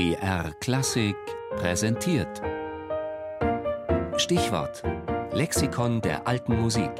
BR 0.00 0.54
Klassik 0.60 1.14
präsentiert. 1.56 2.40
Stichwort: 4.16 4.82
Lexikon 5.30 6.00
der 6.00 6.26
alten 6.26 6.58
Musik. 6.58 6.90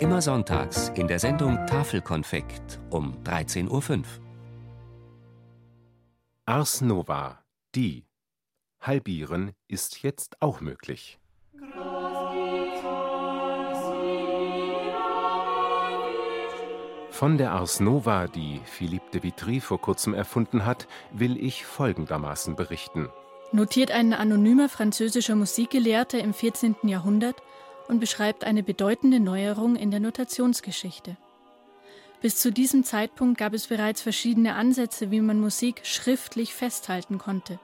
Immer 0.00 0.20
sonntags 0.20 0.88
in 0.96 1.06
der 1.06 1.20
Sendung 1.20 1.64
Tafelkonfekt 1.68 2.80
um 2.90 3.22
13.05 3.22 3.98
Uhr. 3.98 4.04
Ars 6.44 6.80
Nova, 6.80 7.38
die. 7.76 8.08
Halbieren 8.80 9.52
ist 9.68 10.02
jetzt 10.02 10.42
auch 10.42 10.60
möglich. 10.60 11.20
Von 17.24 17.38
der 17.38 17.52
Ars 17.52 17.80
Nova, 17.80 18.26
die 18.26 18.60
Philippe 18.66 19.10
de 19.14 19.22
Vitry 19.22 19.58
vor 19.58 19.80
kurzem 19.80 20.12
erfunden 20.12 20.66
hat, 20.66 20.86
will 21.10 21.42
ich 21.42 21.64
folgendermaßen 21.64 22.54
berichten. 22.54 23.08
Notiert 23.50 23.92
ein 23.92 24.12
anonymer 24.12 24.68
französischer 24.68 25.34
Musikgelehrter 25.34 26.18
im 26.18 26.34
14. 26.34 26.76
Jahrhundert 26.82 27.36
und 27.88 27.98
beschreibt 27.98 28.44
eine 28.44 28.62
bedeutende 28.62 29.20
Neuerung 29.20 29.74
in 29.74 29.90
der 29.90 30.00
Notationsgeschichte. 30.00 31.16
Bis 32.20 32.36
zu 32.36 32.52
diesem 32.52 32.84
Zeitpunkt 32.84 33.38
gab 33.38 33.54
es 33.54 33.68
bereits 33.68 34.02
verschiedene 34.02 34.54
Ansätze, 34.54 35.10
wie 35.10 35.22
man 35.22 35.40
Musik 35.40 35.80
schriftlich 35.84 36.52
festhalten 36.52 37.16
konnte. 37.16 37.58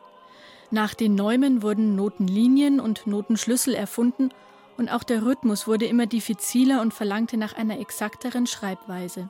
Nach 0.70 0.94
den 0.94 1.14
Neumen 1.14 1.62
wurden 1.62 1.96
Notenlinien 1.96 2.80
und 2.80 3.06
Notenschlüssel 3.06 3.74
erfunden 3.74 4.30
und 4.78 4.88
auch 4.88 5.02
der 5.02 5.22
Rhythmus 5.22 5.66
wurde 5.66 5.84
immer 5.84 6.06
diffiziler 6.06 6.80
und 6.80 6.94
verlangte 6.94 7.36
nach 7.36 7.52
einer 7.52 7.78
exakteren 7.78 8.46
Schreibweise. 8.46 9.28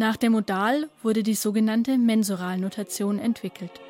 Nach 0.00 0.16
der 0.16 0.30
Modal 0.30 0.88
wurde 1.02 1.22
die 1.22 1.34
sogenannte 1.34 1.98
Mensuralnotation 1.98 3.18
entwickelt. 3.18 3.82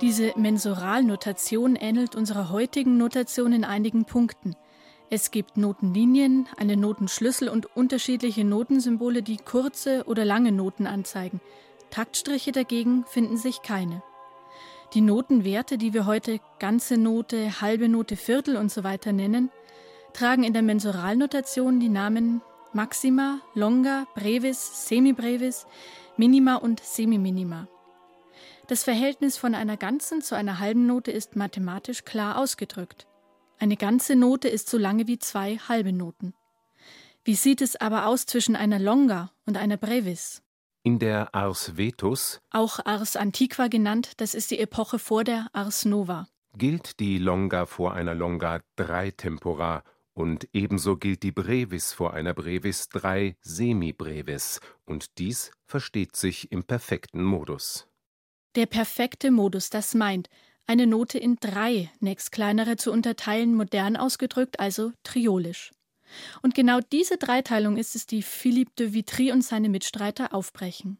Diese 0.00 0.32
Mensuralnotation 0.36 1.76
ähnelt 1.76 2.16
unserer 2.16 2.50
heutigen 2.50 2.96
Notation 2.96 3.52
in 3.52 3.62
einigen 3.64 4.06
Punkten. 4.06 4.56
Es 5.08 5.30
gibt 5.30 5.56
Notenlinien, 5.56 6.48
einen 6.56 6.80
Notenschlüssel 6.80 7.48
und 7.48 7.76
unterschiedliche 7.76 8.44
Notensymbole, 8.44 9.22
die 9.22 9.36
kurze 9.36 10.02
oder 10.06 10.24
lange 10.24 10.50
Noten 10.50 10.88
anzeigen. 10.88 11.40
Taktstriche 11.90 12.50
dagegen 12.50 13.04
finden 13.06 13.36
sich 13.36 13.62
keine. 13.62 14.02
Die 14.94 15.00
Notenwerte, 15.00 15.78
die 15.78 15.92
wir 15.92 16.06
heute 16.06 16.40
ganze 16.58 16.96
Note, 16.96 17.60
halbe 17.60 17.88
Note, 17.88 18.16
Viertel 18.16 18.56
und 18.56 18.70
so 18.70 18.84
weiter 18.84 19.12
nennen, 19.12 19.50
tragen 20.12 20.44
in 20.44 20.52
der 20.52 20.62
Mensuralnotation 20.62 21.80
die 21.80 21.88
Namen 21.88 22.40
Maxima, 22.72 23.40
Longa, 23.54 24.06
Brevis, 24.14 24.86
Semibrevis, 24.88 25.66
Minima 26.16 26.56
und 26.56 26.80
Semiminima. 26.80 27.68
Das 28.68 28.84
Verhältnis 28.84 29.36
von 29.36 29.54
einer 29.54 29.76
ganzen 29.76 30.22
zu 30.22 30.34
einer 30.34 30.58
halben 30.58 30.86
Note 30.86 31.10
ist 31.10 31.36
mathematisch 31.36 32.04
klar 32.04 32.38
ausgedrückt. 32.38 33.06
Eine 33.58 33.76
ganze 33.76 34.16
Note 34.16 34.48
ist 34.48 34.68
so 34.68 34.78
lange 34.78 35.06
wie 35.06 35.18
zwei 35.18 35.56
halbe 35.68 35.92
Noten. 35.92 36.34
Wie 37.24 37.34
sieht 37.34 37.60
es 37.60 37.76
aber 37.76 38.06
aus 38.06 38.26
zwischen 38.26 38.56
einer 38.56 38.78
Longa 38.78 39.30
und 39.46 39.56
einer 39.56 39.76
Brevis? 39.76 40.42
In 40.86 41.00
der 41.00 41.34
Ars 41.34 41.76
Vetus, 41.76 42.40
auch 42.52 42.78
Ars 42.86 43.16
Antiqua 43.16 43.66
genannt, 43.66 44.12
das 44.18 44.36
ist 44.36 44.52
die 44.52 44.60
Epoche 44.60 45.00
vor 45.00 45.24
der 45.24 45.48
Ars 45.52 45.84
Nova, 45.84 46.28
gilt 46.56 47.00
die 47.00 47.18
Longa 47.18 47.66
vor 47.66 47.94
einer 47.94 48.14
Longa 48.14 48.60
drei 48.76 49.10
Tempora 49.10 49.82
und 50.14 50.48
ebenso 50.52 50.96
gilt 50.96 51.24
die 51.24 51.32
Brevis 51.32 51.92
vor 51.92 52.14
einer 52.14 52.34
Brevis 52.34 52.88
drei 52.88 53.36
Semibrevis 53.40 54.60
und 54.84 55.18
dies 55.18 55.50
versteht 55.64 56.14
sich 56.14 56.52
im 56.52 56.62
perfekten 56.62 57.24
Modus. 57.24 57.88
Der 58.54 58.66
perfekte 58.66 59.32
Modus, 59.32 59.70
das 59.70 59.92
meint, 59.92 60.28
eine 60.68 60.86
Note 60.86 61.18
in 61.18 61.34
drei 61.40 61.90
nächstkleinere 61.98 62.76
zu 62.76 62.92
unterteilen, 62.92 63.56
modern 63.56 63.96
ausgedrückt, 63.96 64.60
also 64.60 64.92
triolisch. 65.02 65.72
Und 66.42 66.54
genau 66.54 66.80
diese 66.80 67.16
Dreiteilung 67.16 67.76
ist 67.76 67.94
es, 67.96 68.06
die 68.06 68.22
Philippe 68.22 68.72
de 68.78 68.92
Vitry 68.92 69.32
und 69.32 69.42
seine 69.42 69.68
Mitstreiter 69.68 70.34
aufbrechen. 70.34 70.98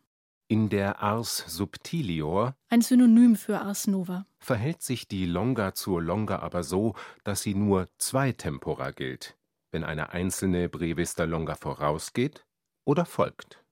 In 0.48 0.68
der 0.68 1.02
Ars 1.02 1.44
Subtilior, 1.48 2.54
ein 2.68 2.80
Synonym 2.80 3.34
für 3.34 3.60
Ars 3.60 3.88
Nova, 3.88 4.26
verhält 4.38 4.80
sich 4.80 5.08
die 5.08 5.26
Longa 5.26 5.74
zur 5.74 6.00
Longa 6.00 6.38
aber 6.38 6.62
so, 6.62 6.94
dass 7.24 7.42
sie 7.42 7.54
nur 7.54 7.88
zwei 7.98 8.30
Tempora 8.30 8.92
gilt, 8.92 9.36
wenn 9.72 9.82
eine 9.82 10.10
einzelne 10.10 10.68
Brevis 10.68 11.14
der 11.14 11.26
Longa 11.26 11.56
vorausgeht 11.56 12.46
oder 12.84 13.06
folgt. 13.06 13.64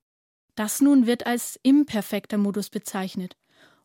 Das 0.56 0.80
nun 0.80 1.06
wird 1.06 1.26
als 1.26 1.60
imperfekter 1.62 2.38
Modus 2.38 2.70
bezeichnet 2.70 3.36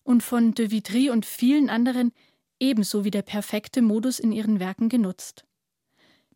und 0.04 0.24
von 0.24 0.56
de 0.56 0.72
Vitry 0.72 1.12
und 1.12 1.28
vielen 1.28 1.70
anderen 1.70 2.12
ebenso 2.60 3.04
wie 3.04 3.12
der 3.12 3.22
perfekte 3.22 3.84
Modus 3.84 4.20
in 4.20 4.32
ihren 4.32 4.60
Werken 4.60 4.90
genutzt. 4.90 5.46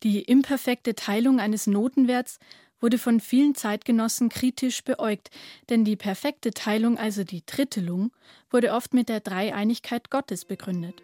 Die 0.03 0.21
imperfekte 0.21 0.95
Teilung 0.95 1.39
eines 1.39 1.65
Notenwerts 1.65 2.39
wurde 2.81 2.97
von 2.97 3.21
vielen 3.21 3.55
Zeitgenossen 3.55 4.27
kritisch 4.27 4.83
beäugt, 4.83 5.29
denn 5.69 5.85
die 5.85 5.95
perfekte 5.95 6.51
Teilung, 6.51 6.97
also 6.97 7.23
die 7.23 7.45
Drittelung, 7.45 8.11
wurde 8.51 8.73
oft 8.73 8.93
mit 8.93 9.07
der 9.07 9.21
Dreieinigkeit 9.21 10.09
Gottes 10.09 10.43
begründet. 10.43 11.01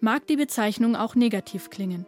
Mag 0.00 0.26
die 0.26 0.36
Bezeichnung 0.36 0.96
auch 0.96 1.14
negativ 1.14 1.68
klingen. 1.68 2.06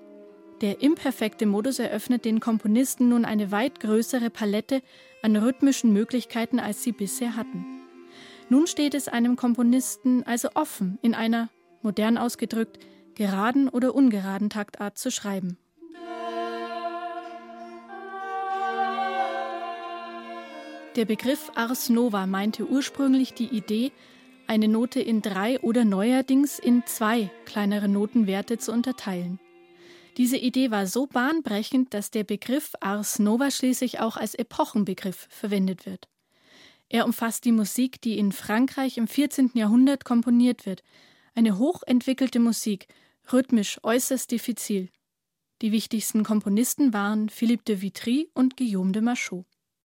Der 0.62 0.80
imperfekte 0.80 1.44
Modus 1.44 1.78
eröffnet 1.78 2.24
den 2.24 2.40
Komponisten 2.40 3.10
nun 3.10 3.26
eine 3.26 3.50
weit 3.50 3.80
größere 3.80 4.30
Palette 4.30 4.80
an 5.20 5.36
rhythmischen 5.36 5.92
Möglichkeiten, 5.92 6.58
als 6.58 6.82
sie 6.82 6.92
bisher 6.92 7.36
hatten. 7.36 7.66
Nun 8.48 8.66
steht 8.66 8.94
es 8.94 9.08
einem 9.08 9.36
Komponisten 9.36 10.22
also 10.22 10.48
offen, 10.54 10.98
in 11.02 11.14
einer, 11.14 11.50
modern 11.82 12.16
ausgedrückt, 12.16 12.78
geraden 13.14 13.68
oder 13.68 13.94
ungeraden 13.94 14.48
Taktart 14.48 14.96
zu 14.96 15.10
schreiben. 15.10 15.58
Der 20.96 21.04
Begriff 21.04 21.52
Ars 21.54 21.90
Nova 21.90 22.26
meinte 22.26 22.66
ursprünglich 22.66 23.34
die 23.34 23.48
Idee, 23.48 23.92
eine 24.46 24.66
Note 24.66 24.98
in 24.98 25.20
drei 25.20 25.60
oder 25.60 25.84
neuerdings 25.84 26.58
in 26.58 26.86
zwei 26.86 27.30
kleinere 27.44 27.86
Notenwerte 27.86 28.56
zu 28.56 28.72
unterteilen. 28.72 29.38
Diese 30.16 30.38
Idee 30.38 30.70
war 30.70 30.86
so 30.86 31.06
bahnbrechend, 31.06 31.92
dass 31.92 32.10
der 32.10 32.24
Begriff 32.24 32.72
Ars 32.80 33.18
Nova 33.18 33.50
schließlich 33.50 34.00
auch 34.00 34.16
als 34.16 34.34
Epochenbegriff 34.34 35.26
verwendet 35.28 35.84
wird. 35.84 36.08
Er 36.88 37.04
umfasst 37.04 37.44
die 37.44 37.52
Musik, 37.52 38.00
die 38.00 38.18
in 38.18 38.32
Frankreich 38.32 38.96
im 38.96 39.06
14. 39.06 39.50
Jahrhundert 39.52 40.06
komponiert 40.06 40.64
wird, 40.64 40.82
eine 41.34 41.58
hochentwickelte 41.58 42.38
Musik, 42.38 42.88
rhythmisch 43.30 43.78
äußerst 43.82 44.30
diffizil. 44.30 44.88
Die 45.60 45.72
wichtigsten 45.72 46.24
Komponisten 46.24 46.94
waren 46.94 47.28
Philippe 47.28 47.64
de 47.64 47.82
Vitry 47.82 48.30
und 48.32 48.56
Guillaume 48.56 48.92
de 48.92 49.02
Machaut. 49.02 49.44